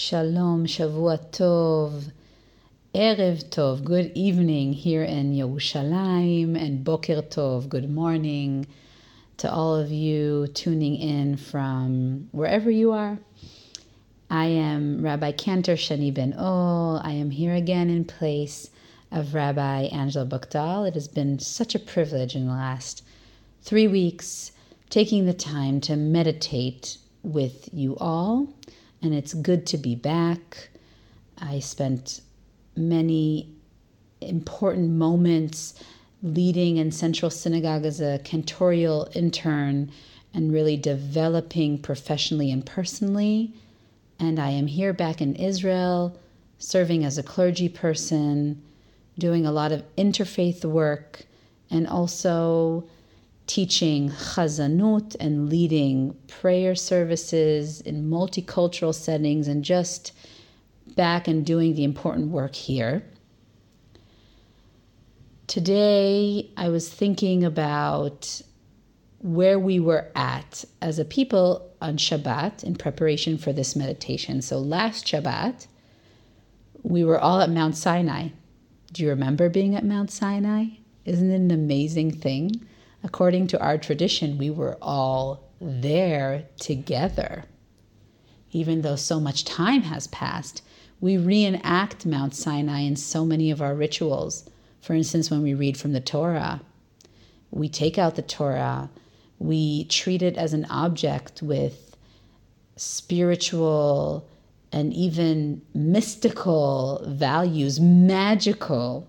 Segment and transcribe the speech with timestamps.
[0.00, 2.12] Shalom, Shavua Tov,
[2.94, 8.68] Erev Tov, good evening here in Yerushalayim, and Boker Tov, good morning
[9.38, 13.18] to all of you tuning in from wherever you are.
[14.30, 17.00] I am Rabbi Cantor Shani Ben-Or.
[17.02, 18.70] I am here again in place
[19.10, 20.86] of Rabbi Angela Buchdahl.
[20.86, 23.02] It has been such a privilege in the last
[23.62, 24.52] three weeks
[24.90, 28.54] taking the time to meditate with you all
[29.02, 30.70] and it's good to be back.
[31.38, 32.20] I spent
[32.76, 33.50] many
[34.20, 35.74] important moments
[36.22, 39.90] leading in Central Synagogue as a cantorial intern
[40.34, 43.54] and really developing professionally and personally.
[44.18, 46.18] And I am here back in Israel,
[46.58, 48.60] serving as a clergy person,
[49.18, 51.24] doing a lot of interfaith work,
[51.70, 52.88] and also
[53.48, 60.12] teaching chazanut and leading prayer services in multicultural settings and just
[60.94, 63.02] back and doing the important work here.
[65.46, 68.42] Today, I was thinking about
[69.20, 74.42] where we were at as a people on Shabbat in preparation for this meditation.
[74.42, 75.66] So, last Shabbat,
[76.82, 78.28] we were all at Mount Sinai.
[78.92, 80.66] Do you remember being at Mount Sinai?
[81.06, 82.52] Isn't it an amazing thing?
[83.02, 87.44] According to our tradition, we were all there together.
[88.52, 90.62] Even though so much time has passed,
[91.00, 94.48] we reenact Mount Sinai in so many of our rituals.
[94.80, 96.60] For instance, when we read from the Torah,
[97.50, 98.90] we take out the Torah,
[99.38, 101.96] we treat it as an object with
[102.76, 104.28] spiritual
[104.72, 109.08] and even mystical values, magical.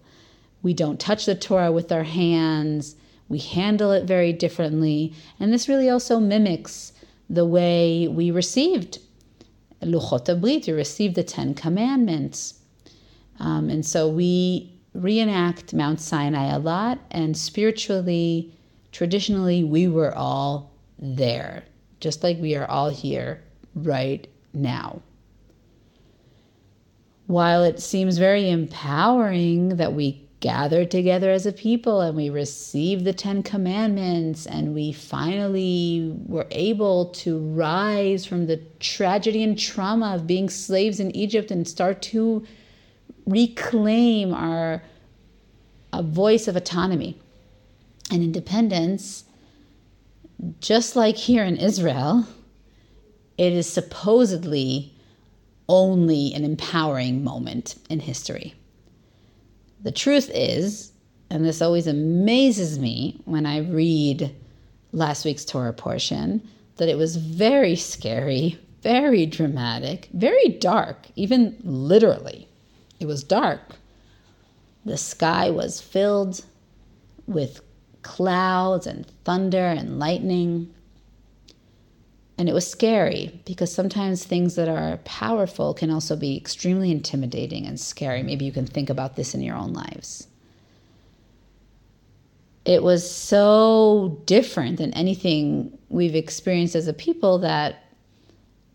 [0.62, 2.96] We don't touch the Torah with our hands
[3.30, 5.14] we handle it very differently.
[5.40, 6.92] And this really also mimics
[7.30, 9.00] the way we received
[9.82, 12.56] Luchot Abrit, we received the Ten Commandments.
[13.40, 18.54] Um, and so we reenact Mount Sinai a lot, and spiritually,
[18.92, 21.64] traditionally, we were all there,
[22.00, 23.42] just like we are all here
[23.76, 25.02] right now.
[27.28, 33.04] While it seems very empowering that we gathered together as a people and we received
[33.04, 40.16] the Ten Commandments and we finally were able to rise from the tragedy and trauma
[40.16, 42.46] of being slaves in Egypt and start to
[43.26, 44.82] reclaim our
[45.92, 47.20] a voice of autonomy
[48.12, 49.26] and independence.
[50.62, 52.26] Just like here in Israel,
[53.38, 54.94] it is supposedly
[55.68, 58.54] only an empowering moment in history.
[59.82, 60.92] The truth is,
[61.30, 64.36] and this always amazes me when I read
[64.92, 66.48] last week's Torah portion,
[66.78, 72.48] that it was very scary, very dramatic, very dark, even literally.
[73.00, 73.76] It was dark.
[74.86, 76.44] The sky was filled
[77.28, 77.62] with
[78.02, 80.74] clouds and thunder and lightning.
[82.40, 87.66] And it was scary because sometimes things that are powerful can also be extremely intimidating
[87.66, 88.24] and scary.
[88.24, 90.26] Maybe you can think about this in your own lives.
[92.64, 97.84] It was so different than anything we've experienced as a people that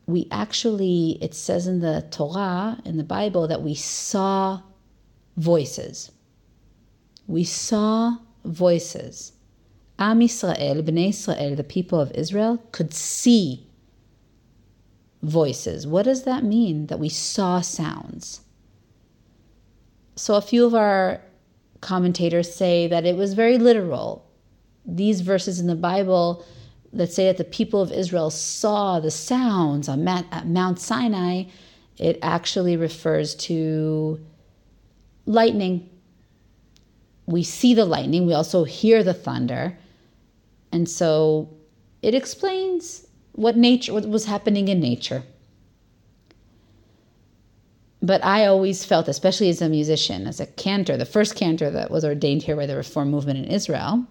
[0.06, 4.60] we actually, it says in the Torah, in the Bible, that we saw
[5.38, 6.12] voices.
[7.26, 9.32] We saw voices.
[9.98, 13.66] Am Israel, Bnei Israel, the people of Israel, could see
[15.22, 15.86] voices.
[15.86, 18.40] What does that mean that we saw sounds?
[20.16, 21.20] So, a few of our
[21.80, 24.26] commentators say that it was very literal.
[24.86, 26.44] These verses in the Bible
[26.92, 31.44] that say that the people of Israel saw the sounds on Mount Sinai,
[31.98, 34.20] it actually refers to
[35.26, 35.88] lightning.
[37.26, 39.78] We see the lightning, we also hear the thunder.
[40.74, 41.50] And so
[42.02, 45.22] it explains what nature what was happening in nature.
[48.02, 51.92] But I always felt, especially as a musician, as a cantor, the first cantor that
[51.92, 54.04] was ordained here by the Reform movement in Israel,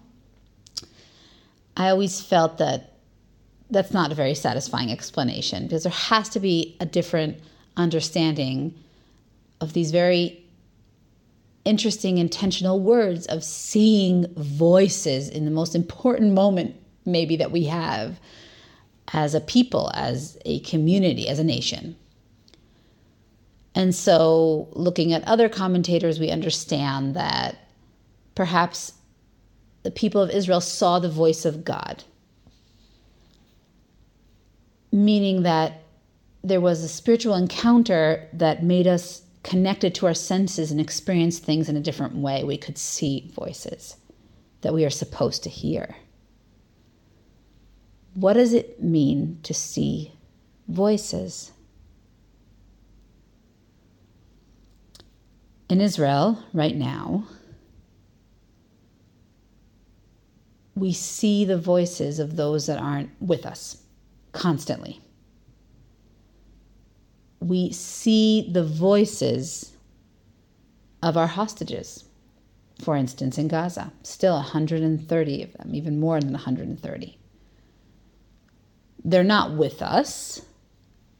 [1.76, 2.94] I always felt that
[3.70, 7.40] that's not a very satisfying explanation because there has to be a different
[7.76, 8.74] understanding
[9.60, 10.43] of these very
[11.64, 16.76] interesting intentional words of seeing voices in the most important moment
[17.06, 18.20] maybe that we have
[19.12, 21.96] as a people as a community as a nation.
[23.74, 27.56] And so looking at other commentators we understand that
[28.34, 28.92] perhaps
[29.82, 32.04] the people of Israel saw the voice of God
[34.94, 35.82] meaning that
[36.44, 41.68] there was a spiritual encounter that made us connected to our senses and experience things
[41.68, 42.42] in a different way.
[42.42, 43.96] We could see voices
[44.62, 45.94] that we are supposed to hear.
[48.14, 50.12] What does it mean to see
[50.66, 51.52] voices?
[55.68, 57.26] In Israel, right now,
[60.74, 63.82] we see the voices of those that aren't with us
[64.32, 65.00] constantly.
[67.44, 69.76] We see the voices
[71.02, 72.04] of our hostages,
[72.80, 77.18] for instance, in Gaza, still 130 of them, even more than 130.
[79.04, 80.40] They're not with us.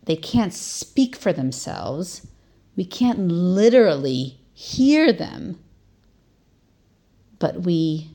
[0.04, 2.26] They can't speak for themselves.
[2.74, 5.58] We can't literally hear them,
[7.38, 8.10] but we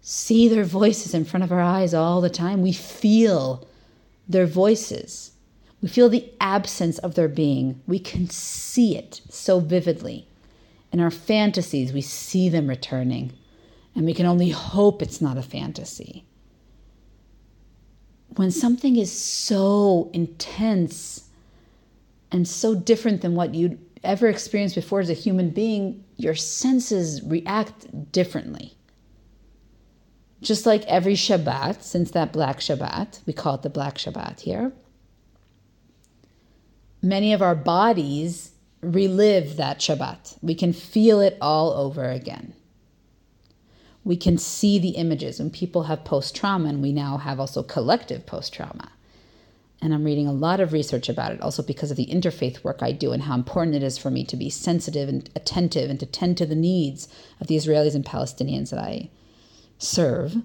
[0.00, 2.62] see their voices in front of our eyes all the time.
[2.62, 3.66] We feel
[4.28, 5.29] their voices.
[5.82, 7.80] We feel the absence of their being.
[7.86, 10.28] We can see it so vividly.
[10.92, 13.32] In our fantasies, we see them returning,
[13.94, 16.24] and we can only hope it's not a fantasy.
[18.36, 21.28] When something is so intense
[22.30, 27.22] and so different than what you'd ever experienced before as a human being, your senses
[27.22, 28.74] react differently.
[30.42, 34.72] Just like every Shabbat, since that Black Shabbat, we call it the Black Shabbat here,
[37.02, 38.52] many of our bodies
[38.82, 40.38] relive that Shabbat.
[40.42, 42.54] We can feel it all over again.
[44.04, 45.38] We can see the images.
[45.38, 48.92] When people have post trauma, and we now have also collective post trauma,
[49.82, 52.78] and I'm reading a lot of research about it, also because of the interfaith work
[52.82, 55.98] I do and how important it is for me to be sensitive and attentive and
[56.00, 57.08] to tend to the needs
[57.40, 59.10] of the Israelis and Palestinians that I
[59.78, 60.36] serve.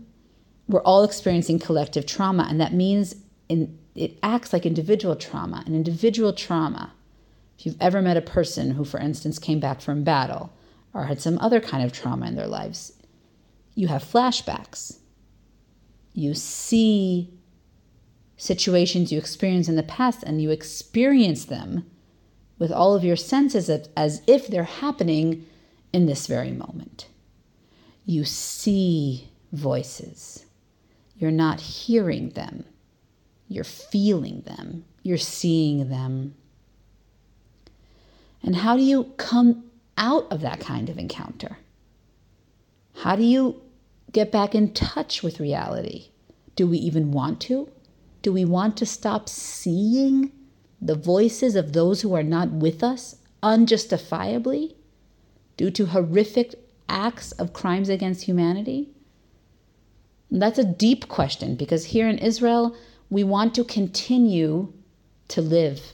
[0.67, 3.15] We're all experiencing collective trauma, and that means
[3.49, 5.63] in, it acts like individual trauma.
[5.65, 6.93] And individual trauma,
[7.57, 10.53] if you've ever met a person who, for instance, came back from battle
[10.93, 12.93] or had some other kind of trauma in their lives,
[13.73, 14.99] you have flashbacks.
[16.13, 17.33] You see
[18.37, 21.85] situations you experienced in the past and you experience them
[22.59, 25.45] with all of your senses as if they're happening
[25.93, 27.07] in this very moment.
[28.05, 30.45] You see voices.
[31.17, 32.65] You're not hearing them.
[33.47, 34.85] You're feeling them.
[35.03, 36.35] You're seeing them.
[38.43, 39.65] And how do you come
[39.97, 41.57] out of that kind of encounter?
[42.97, 43.61] How do you
[44.11, 46.09] get back in touch with reality?
[46.55, 47.69] Do we even want to?
[48.21, 50.31] Do we want to stop seeing
[50.81, 54.75] the voices of those who are not with us unjustifiably
[55.57, 56.55] due to horrific
[56.89, 58.89] acts of crimes against humanity?
[60.31, 62.75] That's a deep question because here in Israel,
[63.09, 64.73] we want to continue
[65.29, 65.93] to live.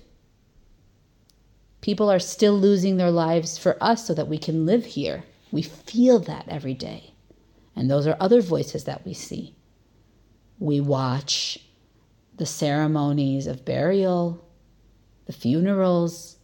[1.82, 5.24] People are still losing their lives for us so that we can live here.
[5.52, 7.14] We feel that every day.
[7.76, 9.56] And those are other voices that we see.
[10.60, 11.58] We watch
[12.38, 14.48] the ceremonies of burial,
[15.26, 16.38] the funerals.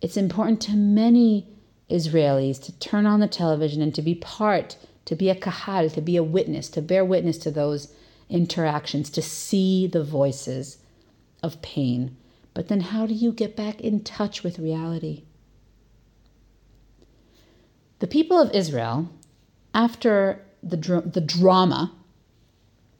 [0.00, 1.48] It's important to many
[1.90, 6.00] Israelis to turn on the television and to be part, to be a kahal, to
[6.00, 7.94] be a witness, to bear witness to those
[8.28, 10.78] interactions, to see the voices
[11.42, 12.16] of pain.
[12.54, 15.24] But then, how do you get back in touch with reality?
[17.98, 19.08] The people of Israel,
[19.72, 21.92] after the, dr- the drama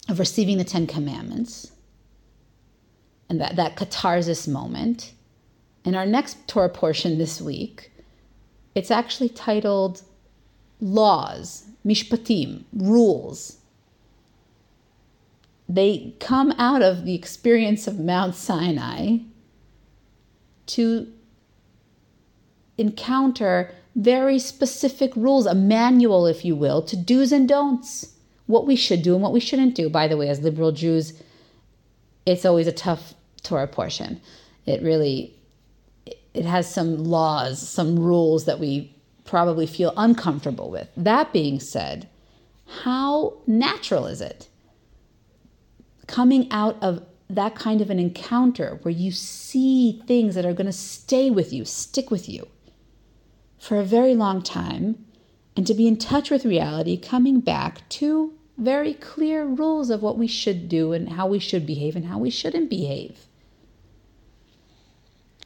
[0.09, 1.73] of receiving the Ten Commandments,
[3.29, 5.13] and that, that catharsis moment.
[5.85, 7.91] In our next Torah portion this week,
[8.75, 10.03] it's actually titled
[10.81, 13.59] Laws, Mishpatim, Rules.
[15.75, 19.19] They come out of the experience of Mount Sinai
[20.67, 21.13] to
[22.79, 28.15] encounter very specific rules, a manual, if you will, to do's and don'ts,
[28.47, 29.89] what we should do and what we shouldn't do.
[29.89, 31.21] By the way, as liberal Jews,
[32.25, 34.21] it's always a tough Torah portion.
[34.67, 35.35] It really
[36.35, 40.89] it has some laws, some rules that we probably feel uncomfortable with.
[40.97, 42.09] That being said,
[42.83, 44.49] how natural is it
[46.07, 50.67] coming out of that kind of an encounter where you see things that are going
[50.67, 52.49] to stay with you, stick with you
[53.59, 55.05] for a very long time,
[55.57, 60.19] and to be in touch with reality, coming back to very clear rules of what
[60.19, 63.27] we should do and how we should behave and how we shouldn't behave.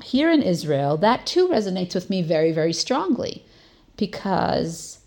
[0.02, 3.44] Here in Israel, that too resonates with me very, very strongly
[3.96, 5.00] because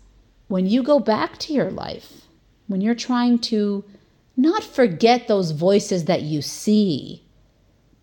[0.48, 2.22] when you go back to your life,
[2.66, 3.84] when you're trying to
[4.36, 7.22] not forget those voices that you see,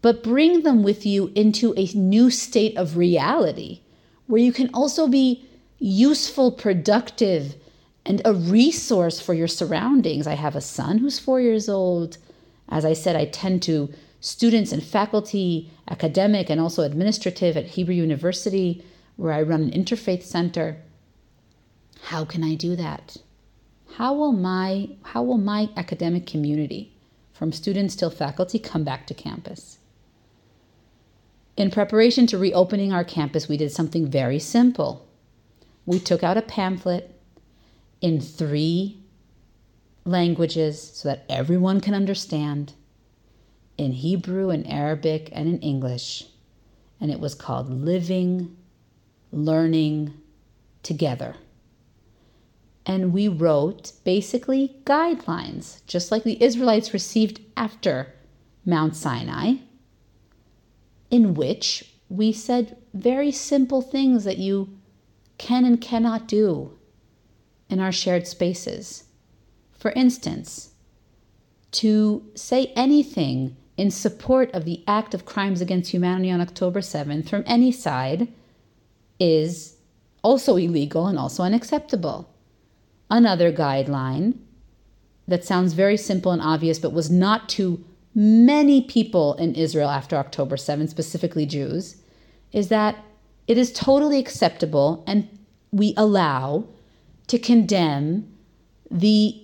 [0.02, 3.82] but bring them with you into a new state of reality
[4.28, 5.44] where you can also be
[5.80, 7.56] useful, productive,
[8.06, 10.28] and a resource for your surroundings.
[10.28, 12.18] I have a son who's four years old.
[12.70, 17.96] As I said, I tend to students and faculty, academic and also administrative at Hebrew
[17.96, 18.84] University,
[19.16, 20.78] where I run an interfaith center.
[22.04, 23.18] How can I do that?
[23.96, 26.94] How will my how will my academic community,
[27.34, 29.80] from students till faculty, come back to campus?
[31.58, 35.06] In preparation to reopening our campus, we did something very simple.
[35.86, 37.20] We took out a pamphlet
[38.00, 39.02] in three
[40.06, 42.74] languages so that everyone can understand
[43.78, 46.26] in Hebrew and Arabic and in English.
[47.02, 48.56] And it was called Living,
[49.32, 50.14] Learning
[50.84, 51.36] Together.
[52.90, 58.12] And we wrote basically guidelines, just like the Israelites received after
[58.66, 59.58] Mount Sinai
[61.12, 64.76] in which we said very simple things that you
[65.38, 66.78] can and cannot do
[67.70, 69.04] in our shared spaces.
[69.72, 70.72] For instance,
[71.74, 77.30] to say anything in support of the act of crimes against humanity on October 7th
[77.30, 78.28] from any side
[79.20, 79.78] is
[80.24, 82.34] also illegal and also unacceptable.
[83.10, 84.38] Another guideline
[85.28, 87.84] that sounds very simple and obvious but was not to
[88.16, 91.98] many people in Israel after October 7, specifically Jews,
[92.52, 92.98] is that
[93.48, 95.28] it is totally acceptable and
[95.72, 96.66] we allow
[97.28, 98.32] to condemn
[98.90, 99.42] the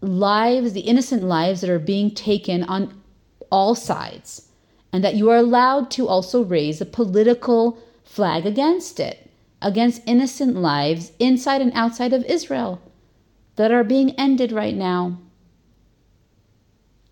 [0.00, 3.00] lives, the innocent lives that are being taken on
[3.50, 4.48] all sides,
[4.92, 9.25] and that you are allowed to also raise a political flag against it,
[9.62, 12.80] against innocent lives inside and outside of Israel
[13.56, 15.18] that are being ended right now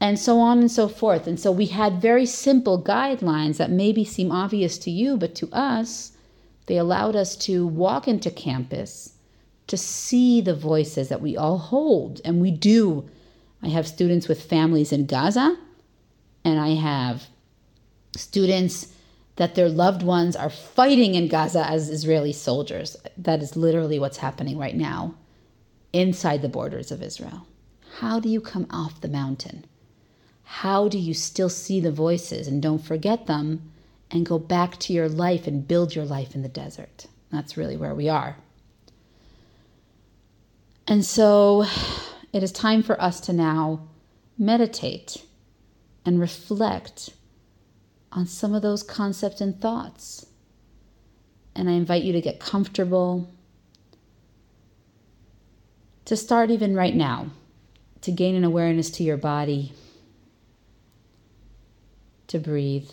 [0.00, 1.26] and so on and so forth.
[1.26, 5.48] And so we had very simple guidelines that maybe seem obvious to you, but to
[5.50, 6.12] us,
[6.66, 9.14] they allowed us to walk into campus
[9.66, 13.08] to see the voices that we all hold, and we do.
[13.62, 15.56] I have students with families in Gaza,
[16.44, 17.28] and I have
[18.14, 18.92] students
[19.36, 22.96] that their loved ones are fighting in Gaza as Israeli soldiers.
[23.16, 25.14] That is literally what's happening right now
[25.92, 27.46] inside the borders of Israel.
[27.98, 29.64] How do you come off the mountain?
[30.44, 33.72] how do you still see the voices and don't forget them
[34.10, 37.06] and go back to your life and build your life in the desert?
[37.32, 38.36] That's really where we are.
[40.86, 41.64] And so
[42.32, 43.88] it is time for us to now
[44.38, 45.24] meditate
[46.04, 47.10] and reflect
[48.14, 50.25] on some of those concepts and thoughts.
[51.54, 53.28] And I invite you to get comfortable,
[56.06, 57.26] to start even right now,
[58.00, 59.73] to gain an awareness to your body
[62.35, 62.90] to breathe,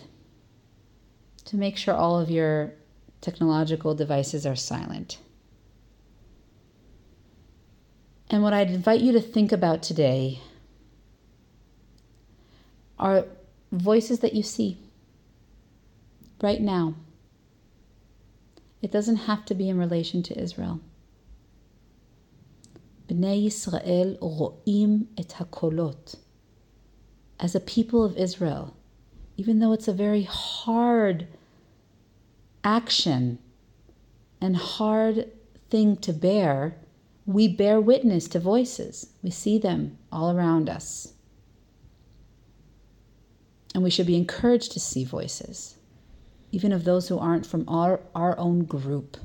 [1.44, 2.72] to make sure all of your
[3.20, 5.18] technological devices are silent.
[8.30, 10.40] And what I'd invite you to think about today
[12.98, 13.24] are
[13.72, 14.78] voices that you see
[16.42, 16.94] right now.
[18.80, 20.80] It doesn't have to be in relation to Israel.
[23.08, 26.16] Bnei Yisrael ro'im et hakolot.
[27.38, 28.76] As a people of Israel,
[29.36, 31.26] even though it's a very hard
[32.64, 33.38] action
[34.40, 35.30] and hard
[35.70, 36.76] thing to bear,
[37.26, 39.08] we bear witness to voices.
[39.22, 41.14] We see them all around us.
[43.74, 45.76] And we should be encouraged to see voices,
[46.51, 49.17] even of those who aren't from our, our own group.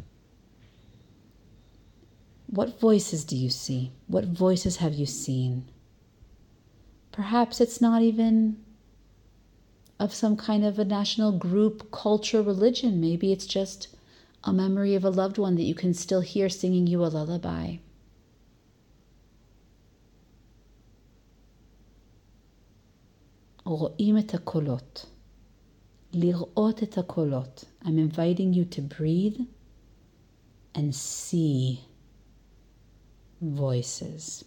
[2.46, 3.92] What voices do you see?
[4.08, 5.64] What voices have you seen?
[7.12, 8.62] Perhaps it's not even
[9.98, 13.00] of some kind of a national group, culture, religion.
[13.00, 13.88] Maybe it's just
[14.44, 17.76] a memory of a loved one that you can still hear singing you a lullaby.
[23.64, 25.06] רואים את הקולות.
[26.16, 27.64] לראות את הקולות.
[27.82, 29.40] I'm inviting you to breathe
[30.74, 31.80] and see
[33.40, 34.44] voices.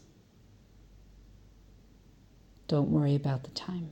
[2.68, 3.90] Don't worry about the time.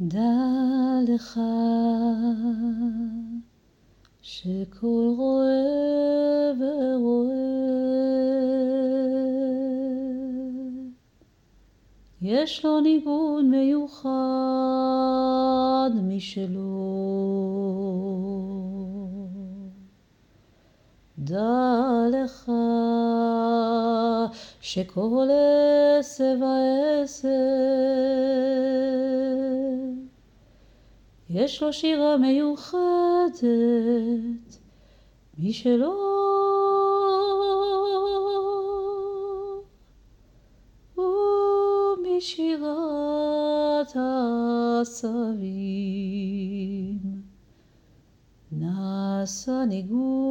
[0.00, 1.40] דע לך
[4.22, 7.36] שכל רואה ורואה
[12.22, 14.10] יש לו ניגון מיוחד
[16.02, 17.06] משלו.
[21.18, 21.82] דע
[22.12, 22.52] לך
[24.60, 25.28] שכל
[26.00, 27.28] עשב ועשב
[31.30, 33.42] יש לו שירה מיוחדת
[35.38, 36.16] משלו.
[42.36, 45.36] ומשירת העשבים
[48.52, 50.25] נעשה ניגון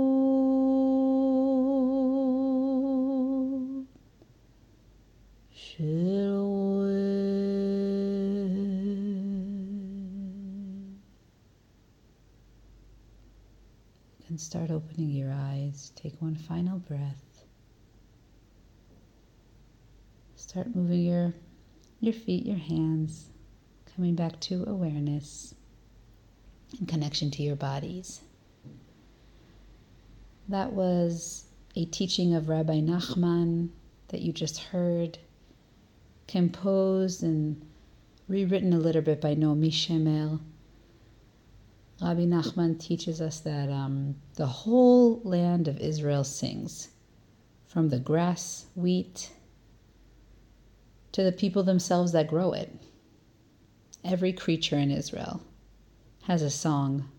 [14.45, 15.91] start opening your eyes.
[15.95, 17.43] Take one final breath.
[20.35, 21.33] Start moving your
[21.99, 23.31] your feet, your hands,
[23.95, 25.55] coming back to awareness
[26.77, 28.21] and connection to your bodies.
[30.47, 33.69] That was a teaching of Rabbi Nachman
[34.09, 35.17] that you just heard,
[36.27, 37.65] composed and
[38.27, 40.39] rewritten a little bit by Naomi Shemer.
[42.01, 46.89] Rabbi Nachman teaches us that um, the whole land of Israel sings,
[47.67, 49.31] from the grass, wheat,
[51.13, 52.69] to the people themselves that grow it.
[54.03, 55.41] Every creature in Israel
[56.23, 57.09] has a song.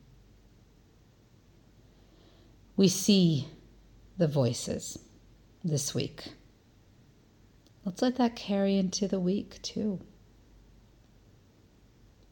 [2.77, 3.49] We see
[4.19, 4.99] the voices
[5.65, 6.25] this week.
[7.85, 10.01] Let's let that carry into the week too.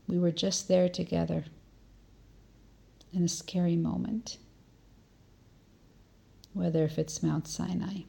[0.06, 1.44] We were just there together
[3.14, 4.38] in a scary moment,
[6.52, 8.02] whether if it's Mount Sinai,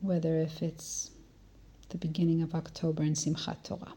[0.00, 1.10] whether if it's
[1.88, 3.94] the beginning of October in Simchat Torah,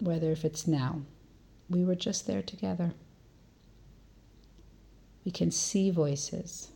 [0.00, 1.02] whether if it's now.
[1.70, 2.92] We were just there together.
[5.24, 6.68] We can see voices.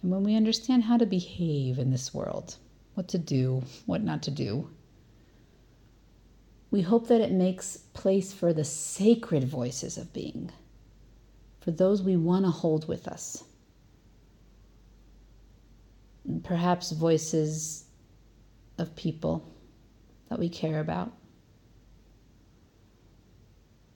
[0.00, 2.56] And when we understand how to behave in this world,
[2.94, 4.70] what to do, what not to do,
[6.70, 10.50] we hope that it makes place for the sacred voices of being,
[11.60, 13.44] for those we want to hold with us.
[16.42, 17.84] Perhaps voices
[18.76, 19.50] of people
[20.28, 21.12] that we care about,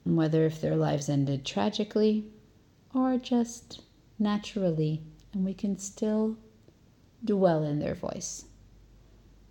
[0.05, 2.25] whether if their lives ended tragically
[2.95, 3.83] or just
[4.19, 5.03] naturally,
[5.35, 6.39] and we can still
[7.25, 8.47] dwell in their voice.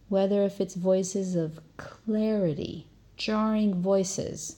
[0.10, 2.88] Whether if it's voices of clarity
[3.22, 4.56] jarring voices.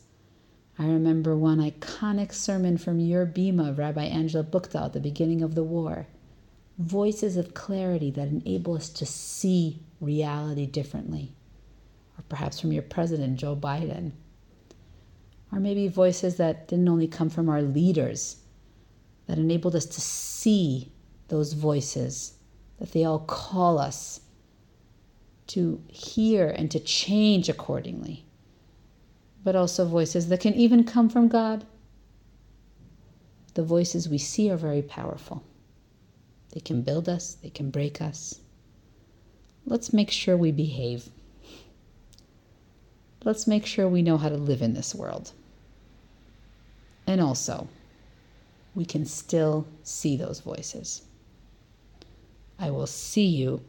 [0.80, 5.54] I remember one iconic sermon from Your Bima, Rabbi Angela Buchdahl, at the beginning of
[5.54, 6.08] the war.
[6.78, 11.36] Voices of clarity that enable us to see reality differently.
[12.18, 14.14] Or perhaps from your president, Joe Biden.
[15.52, 18.38] Or maybe voices that didn't only come from our leaders,
[19.28, 20.94] that enabled us to see
[21.28, 22.36] those voices,
[22.80, 24.22] that they all call us
[25.48, 28.26] to hear and to change accordingly
[29.44, 31.66] but also voices that can even come from God.
[33.54, 35.44] The voices we see are very powerful.
[36.54, 38.40] They can build us, they can break us.
[39.66, 41.10] Let's make sure we behave.
[43.24, 45.32] Let's make sure we know how to live in this world.
[47.08, 47.68] And also,
[48.76, 51.04] we can still see those voices.
[52.60, 53.62] I will see you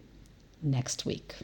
[0.62, 1.34] next week.